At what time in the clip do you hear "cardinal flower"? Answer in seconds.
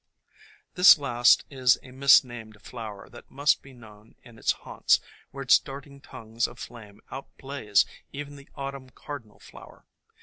8.89-9.85